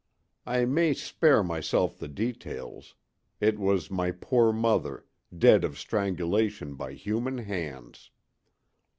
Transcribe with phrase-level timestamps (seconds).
[0.47, 2.95] I may spare myself the details;
[3.39, 5.05] it was my poor mother,
[5.37, 8.09] dead of strangulation by human hands!